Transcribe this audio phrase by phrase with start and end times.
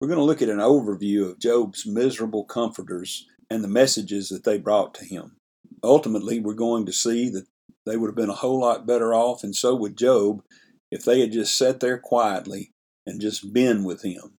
[0.00, 4.44] we're going to look at an overview of Job's miserable comforters and the messages that
[4.44, 5.36] they brought to him.
[5.82, 7.46] Ultimately, we're going to see that
[7.84, 10.42] they would have been a whole lot better off, and so would Job,
[10.90, 12.70] if they had just sat there quietly
[13.06, 14.34] and just been with him.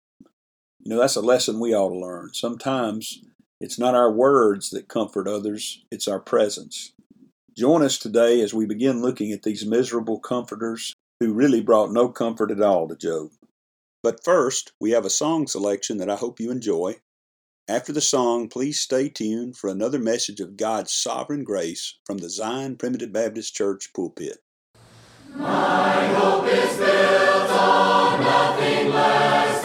[0.81, 2.31] You know, that's a lesson we ought to learn.
[2.35, 3.23] Sometimes
[3.61, 6.93] it's not our words that comfort others, it's our presence.
[7.57, 12.09] Join us today as we begin looking at these miserable comforters who really brought no
[12.09, 13.31] comfort at all to Job.
[14.03, 16.97] But first, we have a song selection that I hope you enjoy.
[17.67, 22.31] After the song, please stay tuned for another message of God's sovereign grace from the
[22.31, 24.39] Zion Primitive Baptist Church pulpit.
[25.35, 29.58] My hope is built on nothing less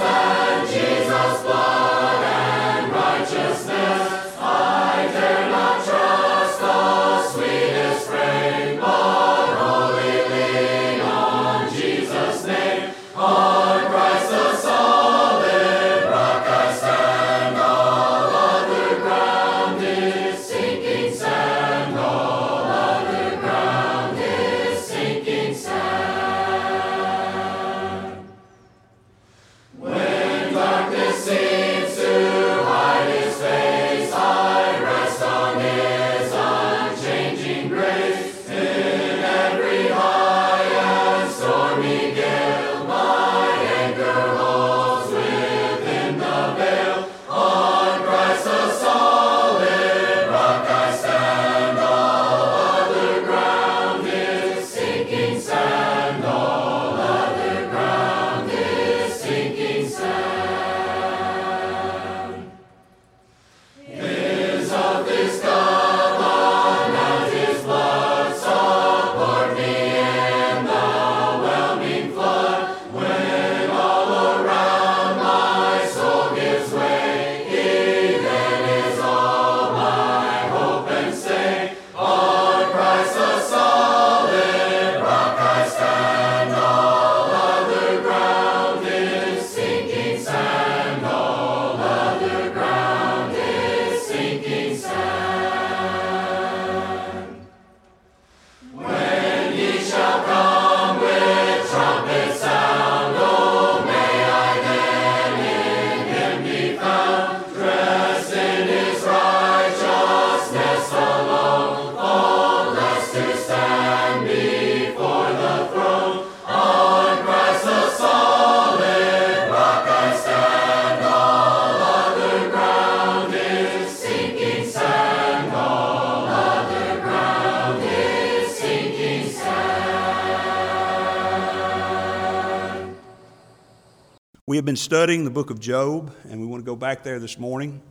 [134.64, 137.20] We have been studying the book of Job, and we want to go back there
[137.20, 137.82] this morning.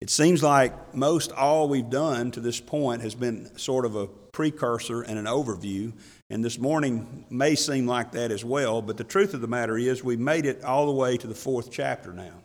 [0.00, 4.06] It seems like most all we've done to this point has been sort of a
[4.06, 5.92] precursor and an overview.
[6.30, 9.76] And this morning may seem like that as well, but the truth of the matter
[9.76, 12.44] is we made it all the way to the fourth chapter now.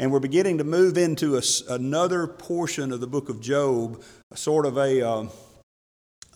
[0.00, 4.02] And we're beginning to move into a, another portion of the book of Job,
[4.34, 5.28] sort of a, uh,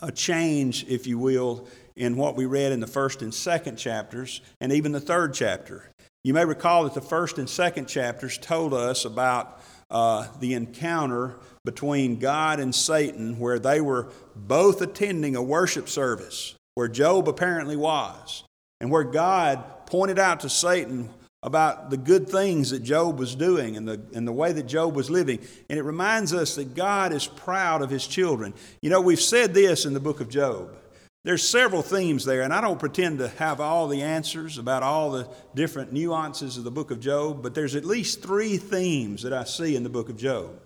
[0.00, 1.66] a change, if you will,
[1.96, 5.89] in what we read in the first and second chapters, and even the third chapter.
[6.22, 11.36] You may recall that the first and second chapters told us about uh, the encounter
[11.64, 17.76] between God and Satan, where they were both attending a worship service, where Job apparently
[17.76, 18.44] was,
[18.80, 21.08] and where God pointed out to Satan
[21.42, 24.94] about the good things that Job was doing and the, and the way that Job
[24.94, 25.38] was living.
[25.70, 28.52] And it reminds us that God is proud of his children.
[28.82, 30.76] You know, we've said this in the book of Job.
[31.22, 35.10] There's several themes there, and I don't pretend to have all the answers about all
[35.10, 39.34] the different nuances of the book of Job, but there's at least three themes that
[39.34, 40.58] I see in the book of Job.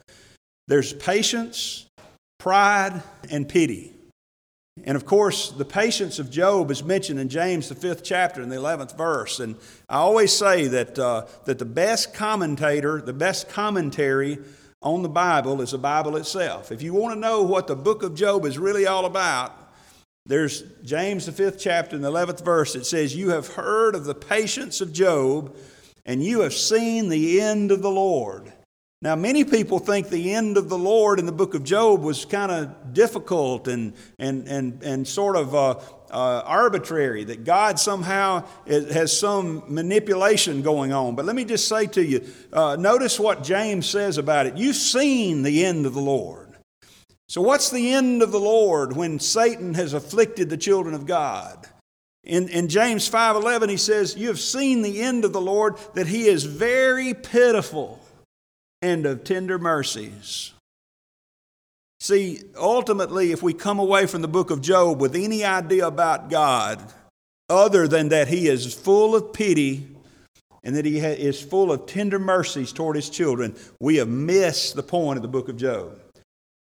[0.68, 1.86] There's patience,
[2.38, 3.94] pride, and pity.
[4.84, 8.48] And of course, the patience of Job is mentioned in James, the fifth chapter, in
[8.48, 9.40] the 11th verse.
[9.40, 9.56] And
[9.88, 14.38] I always say that, uh, that the best commentator, the best commentary
[14.82, 16.70] on the Bible is the Bible itself.
[16.70, 19.63] If you want to know what the book of Job is really all about,
[20.26, 22.74] there's James, the fifth chapter, in the 11th verse.
[22.74, 25.54] It says, You have heard of the patience of Job,
[26.06, 28.50] and you have seen the end of the Lord.
[29.02, 32.24] Now, many people think the end of the Lord in the book of Job was
[32.24, 35.78] kind of difficult and, and, and, and sort of uh,
[36.10, 41.16] uh, arbitrary, that God somehow has some manipulation going on.
[41.16, 44.56] But let me just say to you uh, notice what James says about it.
[44.56, 46.44] You've seen the end of the Lord.
[47.34, 51.66] So, what's the end of the Lord when Satan has afflicted the children of God?
[52.22, 56.06] In, in James 5:11 he says, "You have seen the end of the Lord that
[56.06, 57.98] he is very pitiful
[58.84, 60.52] and of tender mercies.
[61.98, 66.31] See, ultimately, if we come away from the book of Job with any idea about
[66.31, 66.81] God
[67.48, 69.88] other than that He is full of pity
[70.62, 74.84] and that He is full of tender mercies toward His children, we have missed the
[74.84, 75.98] point of the book of Job.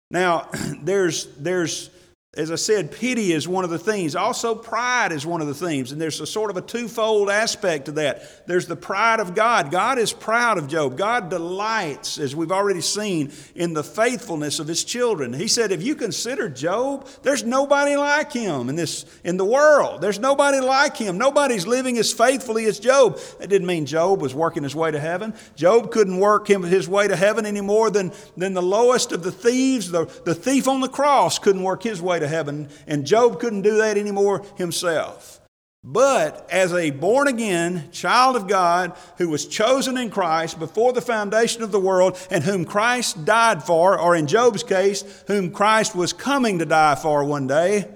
[0.09, 0.49] Now,
[0.81, 1.89] there's, there's
[2.37, 4.15] as I said, pity is one of the themes.
[4.15, 5.91] Also, pride is one of the themes.
[5.91, 8.45] And there's a sort of a twofold aspect to that.
[8.45, 9.71] There's the pride of God.
[9.71, 10.97] God is proud of Job.
[10.97, 15.33] God delights, as we've already seen, in the faithfulness of his children.
[15.33, 20.01] He said, if you consider Job, there's nobody like him in, this, in the world.
[20.01, 21.17] There's nobody like him.
[21.17, 23.17] Nobody's living as faithfully as Job.
[23.39, 25.33] That didn't mean Job was working his way to heaven.
[25.55, 29.23] Job couldn't work him, his way to heaven any more than, than the lowest of
[29.23, 29.89] the thieves.
[29.89, 33.61] The, the thief on the cross couldn't work his way to heaven, and Job couldn't
[33.61, 35.39] do that anymore himself.
[35.83, 41.01] But as a born again child of God who was chosen in Christ before the
[41.01, 45.95] foundation of the world and whom Christ died for, or in Job's case, whom Christ
[45.95, 47.87] was coming to die for one day,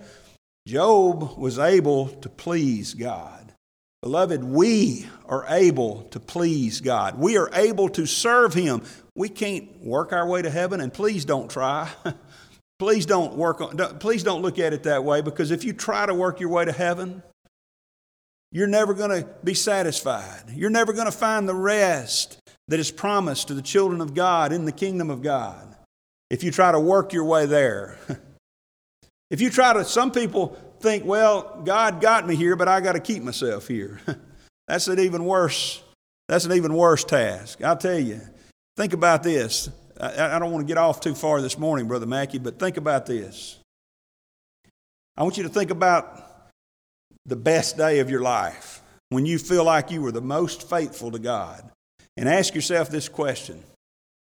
[0.68, 3.54] Job was able to please God.
[4.02, 7.20] Beloved, we are able to please God.
[7.20, 8.84] We are able to serve Him.
[9.16, 11.90] We can't work our way to heaven, and please don't try.
[12.82, 16.08] Please don't work on, please don't look at it that way because if you try
[16.08, 17.22] to work your way to heaven,
[18.52, 20.46] you're never going to be satisfied.
[20.52, 22.40] You're never going to find the rest
[22.70, 25.76] that is promised to the children of God in the kingdom of God
[26.32, 28.00] if you try to work your way there.
[29.30, 32.94] if you try to, some people think, well, God got me here, but I got
[32.94, 34.02] to keep myself here.
[34.68, 35.84] that's an even worse,
[36.28, 37.64] that's an even worse task.
[37.64, 38.22] I'll tell you.
[38.76, 39.70] Think about this.
[40.02, 43.06] I, don't want to get off too far this morning, Brother Mackey, but think about
[43.06, 43.60] this.
[45.16, 46.50] I want you to think about
[47.28, 51.12] the best day of your life when you feel like you were the most faithful
[51.12, 51.70] to God.
[52.18, 53.64] And ask yourself this question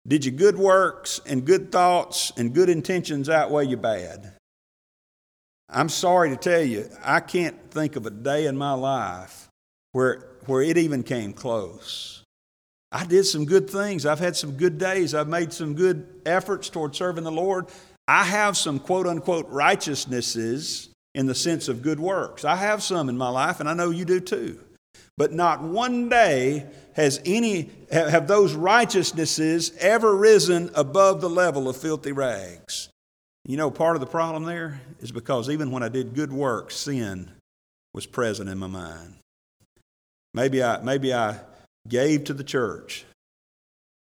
[0.07, 4.33] Did your good works and good thoughts and good intentions outweigh your bad?
[5.69, 9.47] I'm sorry to tell you, I can't think of a day in my life
[9.91, 12.23] where, where it even came close.
[12.91, 14.05] I did some good things.
[14.05, 15.13] I've had some good days.
[15.13, 17.67] I've made some good efforts toward serving the Lord.
[18.07, 22.45] I have some quote unquote righteousnesses in the sense of good works.
[22.45, 24.59] I have some in my life, and I know you do too.
[25.17, 31.77] But not one day has any have those righteousnesses ever risen above the level of
[31.77, 32.89] filthy rags.
[33.45, 36.75] You know, part of the problem there is because even when I did good works,
[36.75, 37.31] sin
[37.93, 39.15] was present in my mind.
[40.33, 41.39] Maybe I maybe I
[41.89, 43.05] gave to the church.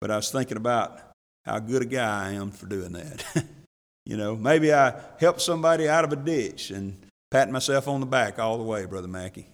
[0.00, 1.00] But I was thinking about
[1.44, 3.24] how good a guy I am for doing that.
[4.06, 6.96] you know, maybe I helped somebody out of a ditch and
[7.30, 9.48] patting myself on the back all the way, Brother Mackey.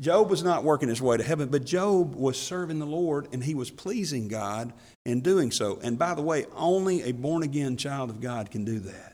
[0.00, 3.44] Job was not working his way to heaven, but Job was serving the Lord and
[3.44, 4.72] he was pleasing God
[5.04, 5.78] in doing so.
[5.82, 9.11] And by the way, only a born again child of God can do that.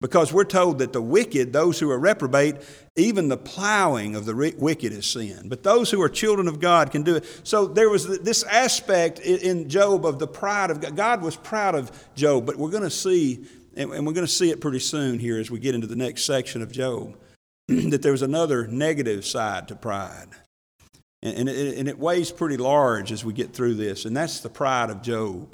[0.00, 2.56] Because we're told that the wicked, those who are reprobate,
[2.94, 5.48] even the plowing of the wicked is sin.
[5.48, 7.40] But those who are children of God can do it.
[7.42, 10.94] So there was this aspect in Job of the pride of God.
[10.94, 14.50] God was proud of Job, but we're going to see, and we're going to see
[14.50, 17.18] it pretty soon here as we get into the next section of Job,
[17.68, 20.28] that there was another negative side to pride.
[21.20, 25.02] And it, weighs pretty large as we get through this, and that's the pride of
[25.02, 25.52] Job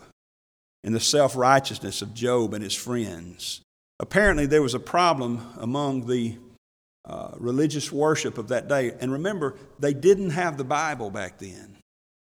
[0.84, 3.63] and the self righteousness of Job and his friends.
[4.00, 6.36] Apparently, there was a problem among the
[7.04, 8.92] uh, religious worship of that day.
[9.00, 11.76] And remember, they didn't have the Bible back then.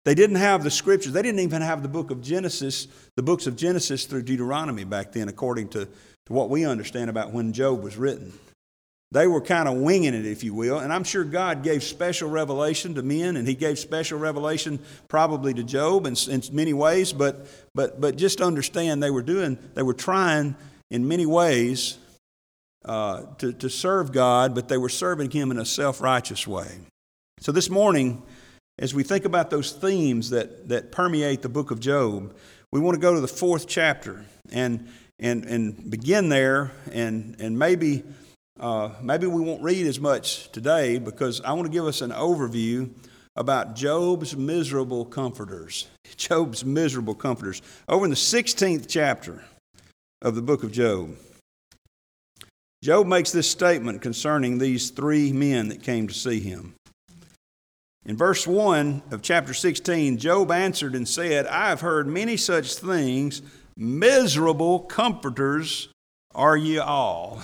[0.05, 1.13] They didn't have the scriptures.
[1.13, 5.13] They didn't even have the book of Genesis, the books of Genesis through Deuteronomy back
[5.13, 8.33] then, according to, to what we understand about when Job was written.
[9.13, 10.81] They were kind of winging it, if you will.
[10.81, 15.55] And I'm sure God gave special revelation to men, and He gave special revelation probably
[15.55, 17.13] to Job in, in many ways.
[17.13, 20.57] But, but, but just understand they were doing, they were trying
[20.95, 21.99] in many ways
[22.85, 26.69] uh, to, to serve God, but they were serving Him in a self righteous way.
[27.41, 28.23] So this morning,
[28.79, 32.37] as we think about those themes that, that permeate the book of Job,
[32.71, 37.59] we want to go to the fourth chapter and, and, and begin there and, and
[37.59, 38.05] maybe,
[38.61, 42.13] uh, maybe we won't read as much today because I want to give us an
[42.13, 42.89] overview
[43.35, 45.89] about Job's miserable comforters.
[46.17, 47.63] Job's miserable comforters.
[47.89, 49.43] Over in the 16th chapter,
[50.25, 51.17] of the book of Job.
[52.83, 56.75] Job makes this statement concerning these three men that came to see him.
[58.07, 62.75] In verse 1 of chapter 16, Job answered and said, I have heard many such
[62.75, 63.43] things.
[63.77, 65.89] Miserable comforters
[66.35, 67.43] are ye all.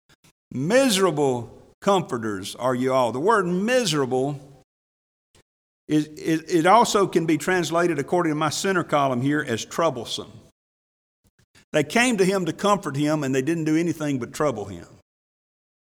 [0.52, 3.12] miserable comforters are you all.
[3.12, 4.38] The word miserable
[5.86, 10.30] is, it, it also can be translated, according to my center column here, as troublesome.
[11.72, 14.86] They came to him to comfort him, and they didn't do anything but trouble him.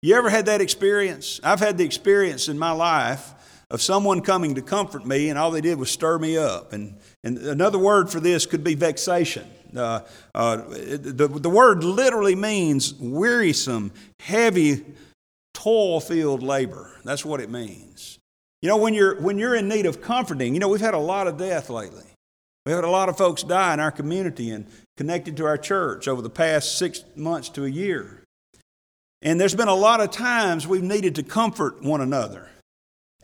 [0.02, 1.40] You ever had that experience?
[1.42, 3.32] I've had the experience in my life
[3.70, 6.72] of someone coming to comfort me, and all they did was stir me up.
[6.72, 9.46] And, and another word for this could be vexation.
[9.74, 10.00] Uh,
[10.34, 14.84] uh, the, the word literally means wearisome, heavy,
[15.54, 16.92] toil filled labor.
[17.04, 18.18] That's what it means.
[18.62, 20.98] You know, when you're, when you're in need of comforting, you know, we've had a
[20.98, 22.04] lot of death lately.
[22.64, 26.06] We've had a lot of folks die in our community and connected to our church
[26.08, 28.22] over the past six months to a year.
[29.22, 32.48] And there's been a lot of times we've needed to comfort one another.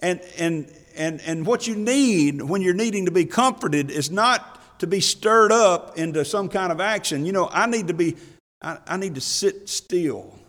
[0.00, 4.78] And, and, and, and what you need when you're needing to be comforted is not
[4.80, 7.26] to be stirred up into some kind of action.
[7.26, 8.16] You know, I need to be,
[8.62, 10.39] I, I need to sit still.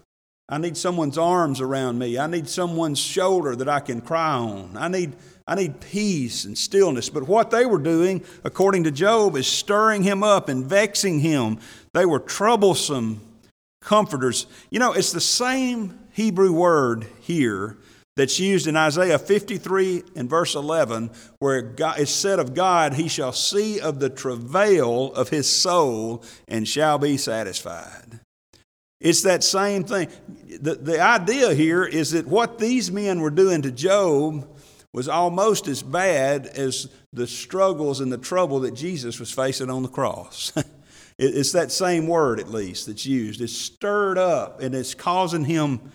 [0.51, 2.19] I need someone's arms around me.
[2.19, 4.75] I need someone's shoulder that I can cry on.
[4.75, 5.15] I need,
[5.47, 7.09] I need peace and stillness.
[7.09, 11.59] But what they were doing, according to Job, is stirring him up and vexing him.
[11.93, 13.21] They were troublesome
[13.81, 14.45] comforters.
[14.69, 17.77] You know, it's the same Hebrew word here
[18.17, 23.31] that's used in Isaiah 53 and verse 11, where it's said of God, He shall
[23.31, 28.20] see of the travail of His soul and shall be satisfied.
[29.01, 30.09] It's that same thing.
[30.61, 34.47] The, the idea here is that what these men were doing to Job
[34.93, 39.81] was almost as bad as the struggles and the trouble that Jesus was facing on
[39.81, 40.53] the cross.
[41.17, 43.41] it's that same word, at least, that's used.
[43.41, 45.91] It's stirred up and it's causing him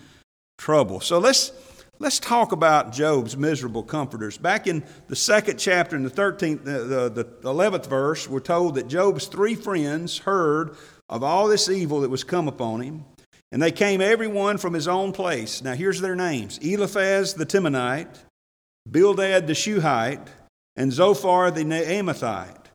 [0.57, 0.99] trouble.
[0.99, 1.53] So let's,
[1.99, 4.37] let's talk about Job's miserable comforters.
[4.37, 8.75] Back in the second chapter, in the 13th, the, the, the 11th verse, we're told
[8.75, 10.75] that Job's three friends heard
[11.09, 13.05] of all this evil that was come upon him.
[13.51, 15.61] And they came every one from his own place.
[15.61, 18.17] Now here's their names Eliphaz the Temanite,
[18.89, 20.27] Bildad the Shuhite,
[20.75, 22.65] and Zophar the Naamathite.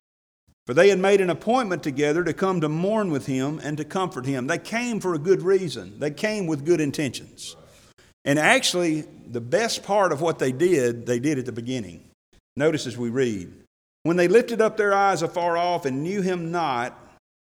[0.67, 3.85] For they had made an appointment together to come to mourn with him and to
[3.85, 4.47] comfort him.
[4.47, 7.57] They came for a good reason, they came with good intentions.
[8.25, 12.05] And actually, the best part of what they did, they did at the beginning.
[12.57, 13.53] Notice as we read
[14.05, 16.99] When they lifted up their eyes afar off and knew him not,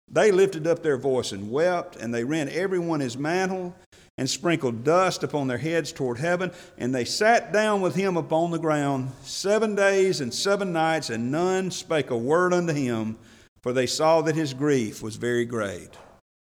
[0.10, 3.75] they lifted up their voice and wept, and they rent everyone his mantle
[4.18, 6.51] and sprinkled dust upon their heads toward heaven.
[6.78, 11.32] And they sat down with him upon the ground seven days and seven nights, and
[11.32, 13.18] none spake a word unto him,
[13.62, 15.90] for they saw that his grief was very great.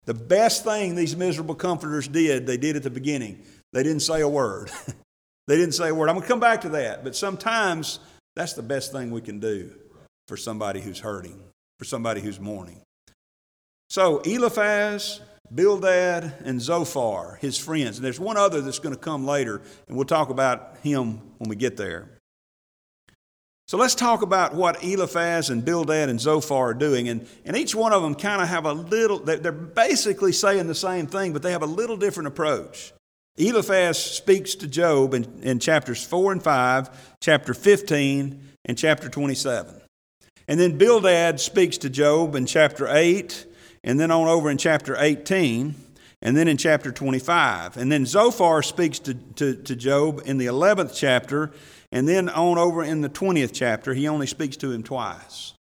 [0.05, 3.43] The best thing these miserable comforters did, they did at the beginning.
[3.73, 4.71] They didn't say a word.
[5.47, 6.09] they didn't say a word.
[6.09, 7.99] I'm going to come back to that, but sometimes
[8.35, 9.73] that's the best thing we can do
[10.27, 11.41] for somebody who's hurting,
[11.79, 12.81] for somebody who's mourning.
[13.89, 15.21] So, Eliphaz,
[15.53, 17.97] Bildad, and Zophar, his friends.
[17.97, 21.49] And there's one other that's going to come later, and we'll talk about him when
[21.49, 22.09] we get there.
[23.67, 27.09] So let's talk about what Eliphaz and Bildad and Zophar are doing.
[27.09, 30.75] And, and each one of them kind of have a little, they're basically saying the
[30.75, 32.93] same thing, but they have a little different approach.
[33.37, 39.79] Eliphaz speaks to Job in, in chapters 4 and 5, chapter 15, and chapter 27.
[40.47, 43.45] And then Bildad speaks to Job in chapter 8,
[43.83, 45.75] and then on over in chapter 18,
[46.21, 47.77] and then in chapter 25.
[47.77, 51.51] And then Zophar speaks to, to, to Job in the 11th chapter,
[51.91, 55.53] and then on over in the 20th chapter, he only speaks to him twice.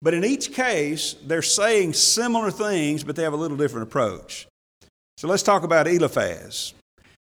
[0.00, 4.48] But in each case, they're saying similar things, but they have a little different approach.
[5.18, 6.72] So let's talk about Eliphaz.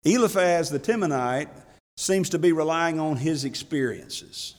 [0.05, 1.49] Eliphaz the Temanite
[1.97, 4.55] seems to be relying on his experiences.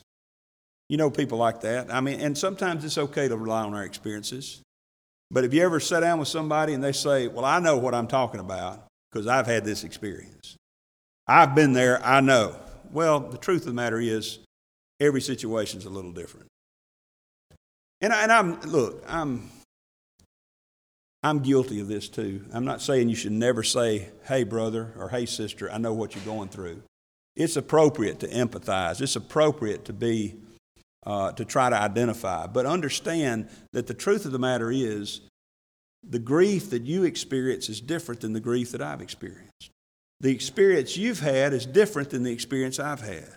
[0.90, 1.92] You know people like that.
[1.92, 4.62] I mean, and sometimes it's okay to rely on our experiences.
[5.32, 7.96] But if you ever sit down with somebody and they say, Well, I know what
[7.96, 10.58] I'm talking about because I've had this experience,
[11.28, 12.58] I've been there, I know.
[12.92, 14.40] Well, the truth of the matter is,
[15.00, 16.48] every situation is a little different.
[18.02, 19.50] And, I, and I'm, look, I'm,
[21.24, 22.46] I'm guilty of this too.
[22.54, 26.16] I'm not saying you should never say, hey, brother, or hey, sister, I know what
[26.16, 26.82] you're going through.
[27.36, 30.36] It's appropriate to empathize, it's appropriate to be,
[31.06, 32.48] uh, to try to identify.
[32.48, 35.22] But understand that the truth of the matter is,
[36.04, 39.72] the grief that you experience is different than the grief that I've experienced
[40.22, 43.28] the experience you've had is different than the experience I've had.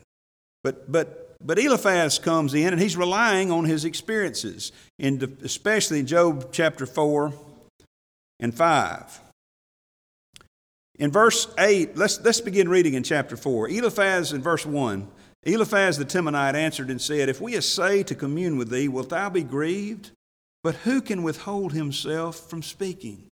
[0.63, 6.51] But, but, but Eliphaz comes in and he's relying on his experiences, especially in Job
[6.53, 7.33] chapter 4
[8.41, 9.21] and 5.
[10.99, 13.69] In verse 8, let's, let's begin reading in chapter 4.
[13.69, 15.09] Eliphaz in verse 1
[15.47, 19.29] Eliphaz the Temanite answered and said, If we essay to commune with thee, wilt thou
[19.29, 20.11] be grieved?
[20.63, 23.27] But who can withhold himself from speaking?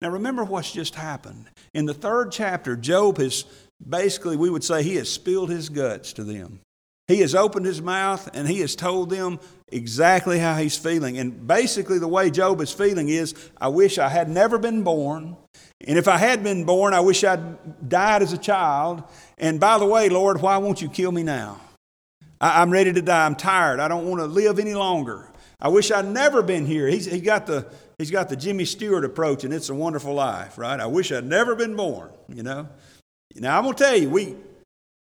[0.00, 1.46] Now remember what's just happened.
[1.74, 3.44] In the third chapter, Job has
[3.86, 6.60] basically, we would say, he has spilled his guts to them.
[7.08, 11.18] He has opened his mouth and he has told them exactly how he's feeling.
[11.18, 15.36] And basically, the way Job is feeling is I wish I had never been born.
[15.86, 19.02] And if I had been born, I wish I'd died as a child.
[19.38, 21.60] And by the way, Lord, why won't you kill me now?
[22.40, 23.24] I, am ready to die.
[23.24, 23.80] I'm tired.
[23.80, 25.30] I don't want to live any longer.
[25.60, 26.86] I wish I'd never been here.
[26.88, 30.56] He's, he got the he's got the Jimmy Stewart approach, and it's a wonderful life,
[30.56, 30.78] right?
[30.78, 32.68] I wish I'd never been born, you know.
[33.34, 34.36] Now I'm gonna tell you, we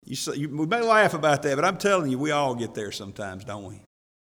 [0.04, 2.92] you, you, we may laugh about that, but I'm telling you, we all get there
[2.92, 3.82] sometimes, don't we?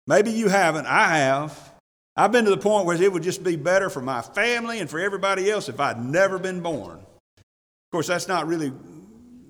[0.06, 0.86] Maybe you haven't.
[0.86, 1.74] I have.
[2.16, 4.88] I've been to the point where it would just be better for my family and
[4.88, 6.98] for everybody else if I'd never been born.
[6.98, 8.72] Of course, that's not really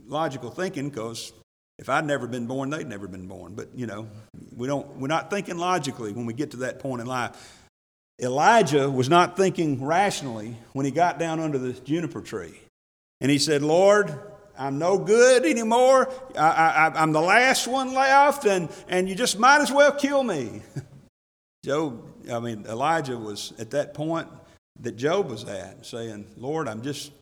[0.07, 1.33] logical thinking because
[1.79, 3.55] if I'd never been born, they'd never been born.
[3.55, 4.09] But you know,
[4.57, 4.97] we don't.
[4.97, 7.63] We're not thinking logically when we get to that point in life.
[8.21, 12.59] Elijah was not thinking rationally when he got down under the juniper tree.
[13.21, 14.19] And he said, Lord,
[14.59, 16.13] I'm no good anymore.
[16.39, 20.63] I, am the last one left, and, and you just might as well kill me.
[21.65, 24.29] Job, I mean, Elijah was at that point
[24.81, 27.13] that Job was at, saying, Lord, I'm just,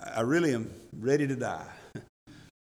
[0.00, 1.66] I really am ready to die.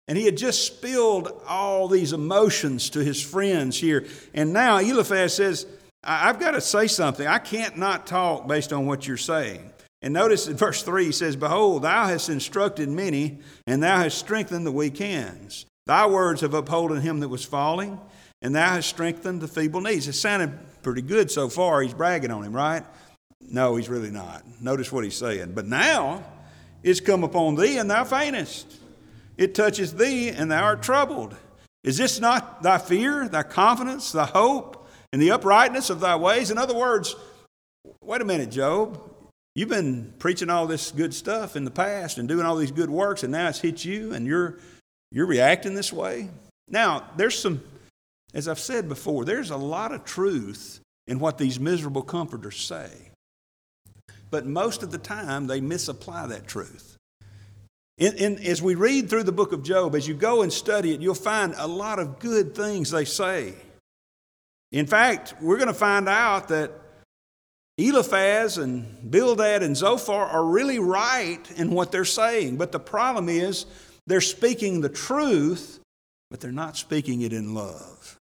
[0.09, 4.07] And he had just spilled all these emotions to his friends here.
[4.35, 5.67] And now Eliphaz says,
[6.03, 7.25] I've got to say something.
[7.25, 9.71] I can't not talk based on what you're saying.
[10.03, 14.19] And notice in verse 3 he says, Behold, thou hast instructed many, and thou hast
[14.19, 15.67] strengthened the weak hands.
[15.87, 18.01] Thy words have upholden him that was falling,
[18.41, 20.09] and thou hast strengthened the feeble knees.
[20.09, 21.83] It sounded pretty good so far.
[21.83, 22.85] He's bragging on him, right?
[23.41, 24.45] No, he's really not.
[24.61, 25.53] Notice what he's saying.
[25.53, 26.25] But now
[26.83, 28.79] it's come upon thee, and thou faintest.
[29.37, 31.37] It touches thee, and thou art troubled.
[31.83, 34.81] Is this not thy fear, thy confidence, thy hope?
[35.13, 36.51] and the uprightness of thy ways.
[36.51, 37.17] In other words,
[38.01, 39.10] wait a minute, Job.
[39.55, 42.91] You've been preaching all this good stuff in the past and doing all these good
[42.91, 44.59] works, and now it's hit you and you're,
[45.11, 46.29] you're reacting this way.
[46.69, 47.61] Now, there's some,
[48.33, 52.91] as I've said before, there's a lot of truth in what these miserable comforters say.
[54.31, 56.97] But most of the time, they misapply that truth.
[57.99, 60.95] In, in, as we read through the book of Job, as you go and study
[60.95, 63.55] it, you'll find a lot of good things they say.
[64.71, 66.71] In fact, we're going to find out that
[67.89, 72.57] Eliphaz and Bildad and Zophar are really right in what they're saying.
[72.57, 73.67] But the problem is
[74.07, 75.81] they're speaking the truth,
[76.31, 78.17] but they're not speaking it in love.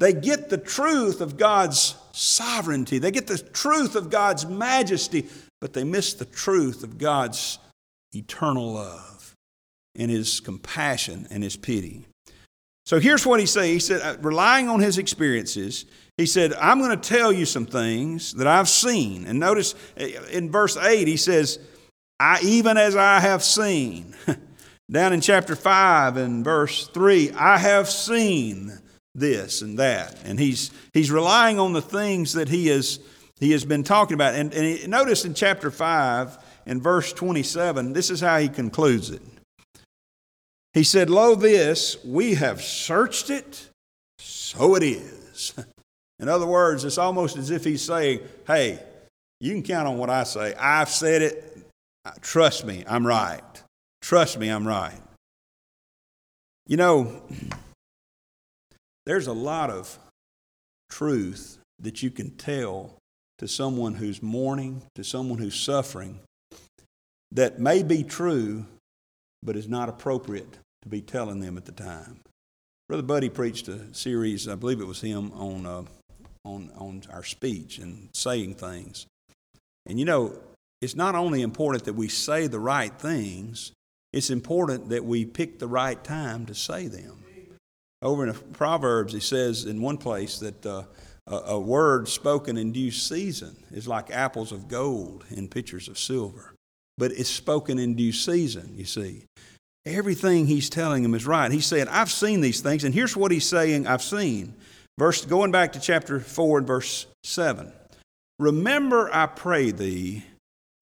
[0.00, 5.28] They get the truth of God's sovereignty, they get the truth of God's majesty,
[5.60, 7.58] but they miss the truth of God's
[8.12, 9.34] eternal love
[9.94, 12.04] and His compassion and His pity.
[12.84, 13.66] So here's what he says.
[13.66, 15.84] He said, uh, relying on his experiences,
[16.22, 19.26] he said, I'm going to tell you some things that I've seen.
[19.26, 21.58] And notice uh, in verse 8, he says,
[22.20, 24.14] I, even as I have seen.
[24.90, 28.78] Down in chapter 5 and verse 3, I have seen
[29.16, 30.16] this and that.
[30.24, 33.00] And he's, he's relying on the things that he has,
[33.40, 34.36] he has been talking about.
[34.36, 39.10] And, and he, notice in chapter 5 and verse 27, this is how he concludes
[39.10, 39.22] it.
[40.72, 43.70] He said, Lo, this, we have searched it,
[44.18, 45.52] so it is.
[46.22, 48.78] In other words, it's almost as if he's saying, Hey,
[49.40, 50.54] you can count on what I say.
[50.54, 51.58] I've said it.
[52.20, 53.42] Trust me, I'm right.
[54.00, 55.00] Trust me, I'm right.
[56.68, 57.22] You know,
[59.04, 59.98] there's a lot of
[60.90, 62.96] truth that you can tell
[63.38, 66.20] to someone who's mourning, to someone who's suffering,
[67.32, 68.64] that may be true,
[69.42, 72.20] but is not appropriate to be telling them at the time.
[72.88, 75.82] Brother Buddy preached a series, I believe it was him, on, uh,
[76.44, 79.06] on, on our speech and saying things.
[79.86, 80.34] And you know,
[80.80, 83.72] it's not only important that we say the right things,
[84.12, 87.24] it's important that we pick the right time to say them.
[88.02, 90.82] Over in Proverbs, he says in one place that uh,
[91.28, 95.98] a, a word spoken in due season is like apples of gold in pitchers of
[95.98, 96.54] silver.
[96.98, 99.24] But it's spoken in due season, you see.
[99.86, 101.50] Everything he's telling him is right.
[101.50, 104.54] He's saying, I've seen these things, and here's what he's saying I've seen.
[105.02, 107.72] Verse going back to chapter 4 and verse 7.
[108.38, 110.22] Remember, I pray thee,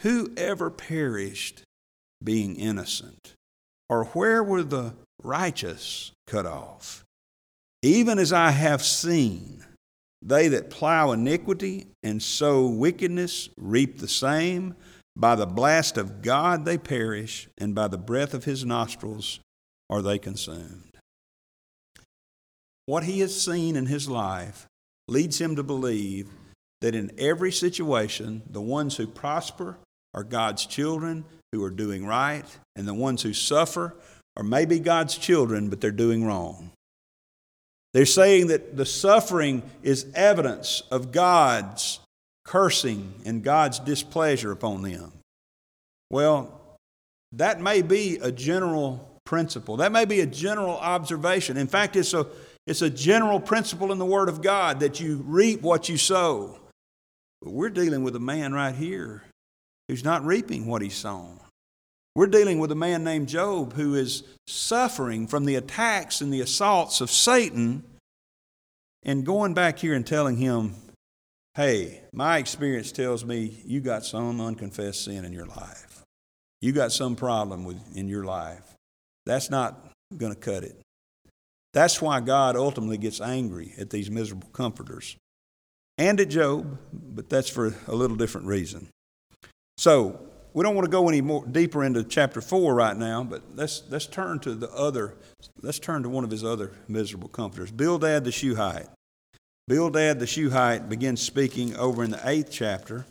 [0.02, 1.62] whoever perished
[2.22, 3.32] being innocent,
[3.88, 7.02] or where were the righteous cut off?
[7.80, 9.64] Even as I have seen,
[10.20, 14.74] they that plow iniquity and sow wickedness reap the same.
[15.16, 19.40] By the blast of God they perish, and by the breath of his nostrils
[19.88, 20.89] are they consumed.
[22.90, 24.66] What he has seen in his life
[25.06, 26.26] leads him to believe
[26.80, 29.76] that in every situation, the ones who prosper
[30.12, 33.94] are God's children who are doing right, and the ones who suffer
[34.36, 36.72] are maybe God's children, but they're doing wrong.
[37.94, 42.00] They're saying that the suffering is evidence of God's
[42.44, 45.12] cursing and God's displeasure upon them.
[46.10, 46.60] Well,
[47.30, 49.76] that may be a general principle.
[49.76, 51.56] That may be a general observation.
[51.56, 52.26] In fact, it's a,
[52.66, 56.58] it's a general principle in the Word of God that you reap what you sow.
[57.42, 59.24] But we're dealing with a man right here
[59.88, 61.40] who's not reaping what he's sown.
[62.14, 66.40] We're dealing with a man named Job who is suffering from the attacks and the
[66.40, 67.84] assaults of Satan,
[69.04, 70.74] and going back here and telling him,
[71.54, 76.02] hey, my experience tells me you got some unconfessed sin in your life.
[76.60, 78.74] You got some problem with, in your life.
[79.24, 80.78] That's not going to cut it.
[81.72, 85.16] That's why God ultimately gets angry at these miserable comforters
[85.98, 88.88] and at Job, but that's for a little different reason.
[89.76, 90.20] So,
[90.52, 93.82] we don't want to go any more deeper into chapter 4 right now, but let's,
[93.88, 95.14] let's turn to the other,
[95.62, 98.88] let's turn to one of his other miserable comforters, Bildad the Shuhite.
[99.68, 103.06] Bildad the Shuhite begins speaking over in the eighth chapter.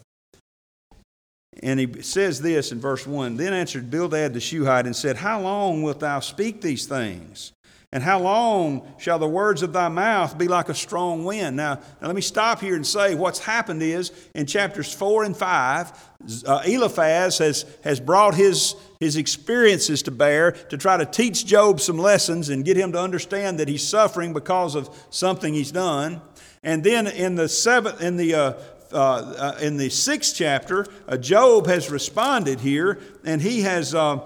[1.63, 5.39] And he says this in verse 1 Then answered Bildad the Shuhite and said, How
[5.39, 7.54] long wilt thou speak these things?
[7.91, 11.56] And how long shall the words of thy mouth be like a strong wind?
[11.56, 15.36] Now, now let me stop here and say what's happened is in chapters 4 and
[15.36, 16.10] 5,
[16.45, 21.82] uh, Eliphaz has, has brought his, his experiences to bear to try to teach Job
[21.82, 26.21] some lessons and get him to understand that he's suffering because of something he's done.
[26.62, 28.54] And then in the seventh, in the uh,
[28.91, 34.25] uh, uh, in the sixth chapter, uh, Job has responded here, and he has, uh,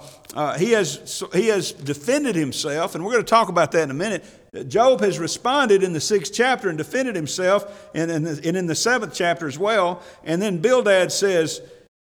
[0.58, 3.96] he, has, he has defended himself, and we're going to talk about that in a
[3.96, 4.24] minute.
[4.70, 8.68] Job has responded in the sixth chapter and defended himself, and in, the, and in
[8.68, 10.02] the seventh chapter as well.
[10.24, 11.62] And then Bildad says,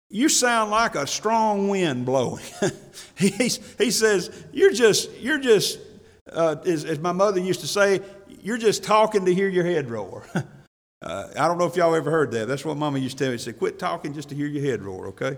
[0.09, 2.43] You sound like a strong wind blowing.
[3.15, 5.77] he, he says, You're just, you're just
[6.31, 8.01] uh, as, as my mother used to say,
[8.41, 10.25] you're just talking to hear your head roar.
[11.01, 12.47] Uh, I don't know if y'all ever heard that.
[12.47, 13.37] That's what Mama used to tell me.
[13.37, 15.37] She said, "Quit talking just to hear your head roar." Okay.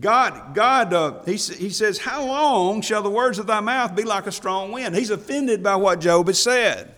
[0.00, 4.04] God, God, uh, he, he says, "How long shall the words of thy mouth be
[4.04, 6.94] like a strong wind?" He's offended by what Job has said,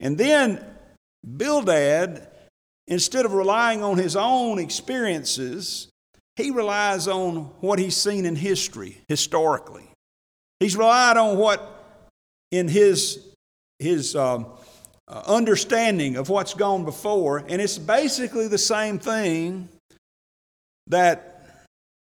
[0.00, 0.64] and then
[1.24, 2.26] Bildad,
[2.88, 5.88] instead of relying on his own experiences,
[6.36, 9.88] he relies on what he's seen in history, historically.
[10.60, 12.08] He's relied on what
[12.50, 13.34] in his
[13.78, 14.46] his um,
[15.08, 19.68] uh, understanding of what's gone before, and it's basically the same thing
[20.86, 21.32] that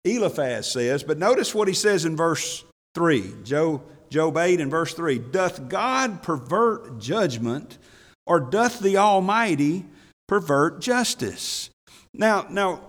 [0.04, 1.02] Eliphaz says.
[1.02, 5.68] But notice what he says in verse 3, Job, Job 8 and verse 3 Doth
[5.68, 7.78] God pervert judgment,
[8.26, 9.85] or doth the Almighty
[10.26, 11.70] pervert justice?
[12.14, 12.80] Now, now,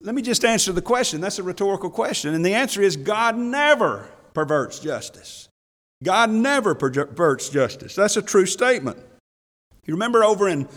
[0.00, 1.20] let me just answer the question.
[1.20, 2.34] That's a rhetorical question.
[2.34, 5.48] And the answer is God never perverts justice.
[6.02, 7.94] God never perverts justice.
[7.94, 8.98] That's a true statement.
[9.86, 10.68] You remember over in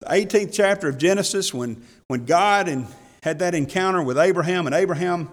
[0.00, 2.86] the 18th chapter of Genesis when, when God and
[3.22, 5.28] had that encounter with Abraham, and Abraham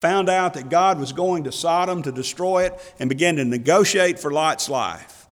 [0.00, 4.18] found out that God was going to Sodom to destroy it and began to negotiate
[4.18, 5.28] for Lot's life.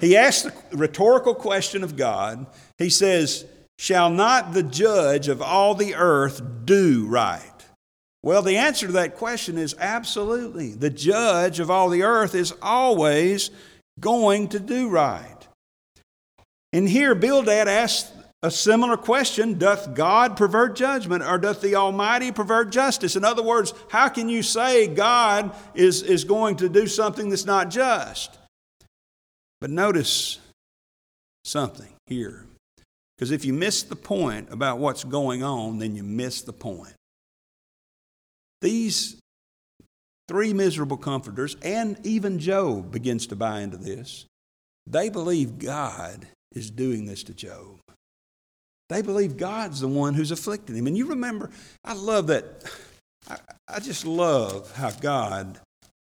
[0.00, 2.46] He asked the rhetorical question of God.
[2.78, 3.44] He says,
[3.78, 7.52] Shall not the judge of all the earth do right?
[8.22, 10.72] Well, the answer to that question is absolutely.
[10.72, 13.50] The judge of all the earth is always
[14.00, 15.35] going to do right.
[16.76, 18.12] And here, Bildad asks
[18.42, 23.16] a similar question Doth God pervert judgment or doth the Almighty pervert justice?
[23.16, 27.46] In other words, how can you say God is, is going to do something that's
[27.46, 28.36] not just?
[29.58, 30.38] But notice
[31.44, 32.44] something here.
[33.16, 36.92] Because if you miss the point about what's going on, then you miss the point.
[38.60, 39.18] These
[40.28, 44.26] three miserable comforters, and even Job begins to buy into this,
[44.86, 46.26] they believe God
[46.56, 47.78] is doing this to Job.
[48.88, 50.86] They believe God's the one who's afflicted him.
[50.86, 51.50] And you remember,
[51.84, 52.64] I love that.
[53.28, 53.36] I,
[53.68, 55.60] I just love how God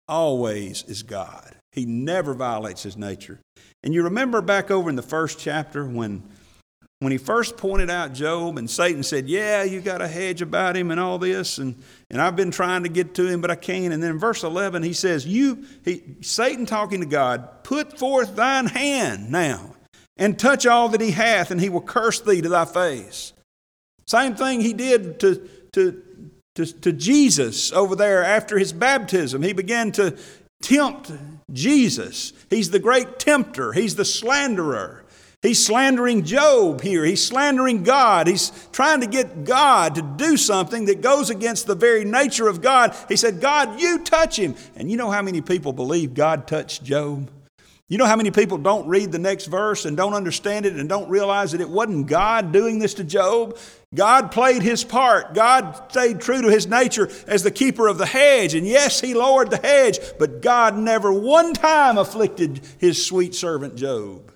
[0.08, 1.54] always is God.
[1.72, 3.38] He never violates his nature.
[3.82, 6.22] And you remember back over in the first chapter when
[6.98, 10.76] when he first pointed out Job and Satan said, Yeah, you got a hedge about
[10.76, 11.74] him and all this, and,
[12.10, 13.92] and I've been trying to get to him, but I can't.
[13.92, 18.36] And then in verse 11, he says, You, he, Satan talking to God, put forth
[18.36, 19.74] thine hand now
[20.16, 23.32] and touch all that he hath, and he will curse thee to thy face.
[24.06, 26.02] Same thing he did to, to,
[26.54, 29.42] to, to Jesus over there after his baptism.
[29.42, 30.16] He began to
[30.62, 31.12] tempt
[31.52, 32.32] Jesus.
[32.50, 35.02] He's the great tempter, he's the slanderer.
[35.42, 37.04] He's slandering Job here.
[37.04, 38.28] He's slandering God.
[38.28, 42.62] He's trying to get God to do something that goes against the very nature of
[42.62, 42.94] God.
[43.08, 44.54] He said, God, you touch him.
[44.76, 47.28] And you know how many people believe God touched Job?
[47.92, 50.88] You know how many people don't read the next verse and don't understand it and
[50.88, 53.58] don't realize that it wasn't God doing this to Job?
[53.94, 55.34] God played his part.
[55.34, 58.54] God stayed true to his nature as the keeper of the hedge.
[58.54, 63.74] And yes, he lowered the hedge, but God never one time afflicted his sweet servant
[63.74, 64.32] Job.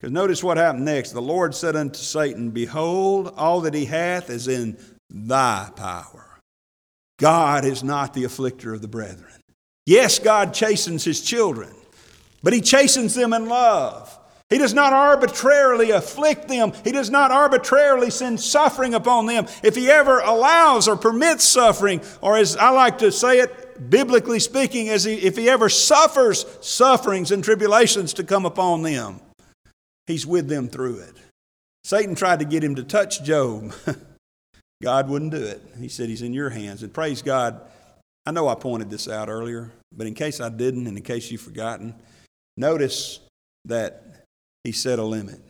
[0.00, 1.12] Because notice what happened next.
[1.12, 4.78] The Lord said unto Satan, Behold, all that he hath is in
[5.10, 6.40] thy power.
[7.18, 9.42] God is not the afflicter of the brethren.
[9.84, 11.74] Yes, God chastens his children,
[12.42, 14.14] but he chastens them in love.
[14.50, 16.72] He does not arbitrarily afflict them.
[16.82, 19.46] He does not arbitrarily send suffering upon them.
[19.62, 24.40] If he ever allows or permits suffering, or as I like to say it, biblically
[24.40, 29.20] speaking, as he, if he ever suffers sufferings and tribulations to come upon them,
[30.08, 31.14] He's with them through it.
[31.84, 33.74] Satan tried to get him to touch Job.
[34.82, 35.60] God wouldn't do it.
[35.78, 36.82] He said, He's in your hands.
[36.82, 37.60] And praise God,
[38.24, 41.30] I know I pointed this out earlier, but in case I didn't, and in case
[41.30, 41.94] you've forgotten,
[42.58, 43.20] notice
[43.64, 44.02] that
[44.64, 45.40] He set a limit.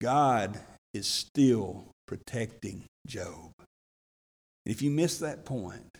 [0.00, 0.60] God
[0.94, 3.52] is still protecting Job.
[4.66, 5.98] If you miss that point,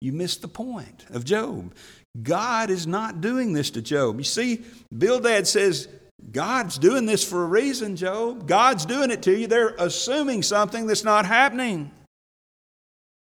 [0.00, 1.74] you miss the point of Job.
[2.22, 4.18] God is not doing this to Job.
[4.18, 4.62] You see,
[4.96, 5.88] Bildad says,
[6.30, 8.46] God's doing this for a reason, Job.
[8.46, 9.46] God's doing it to you.
[9.46, 11.90] They're assuming something that's not happening.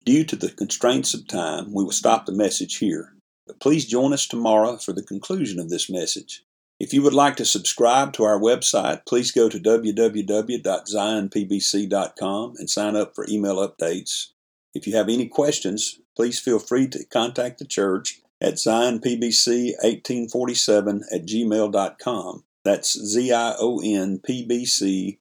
[0.05, 3.15] Due to the constraints of time, we will stop the message here.
[3.61, 6.45] Please join us tomorrow for the conclusion of this message.
[6.81, 12.97] If you would like to subscribe to our website, please go to www.zionpbc.com and sign
[12.97, 14.31] up for email updates.
[14.75, 21.27] If you have any questions, please feel free to contact the church at zionpbc1847 at
[21.27, 22.45] gmail.com.
[22.65, 25.21] That's Z I O N P B C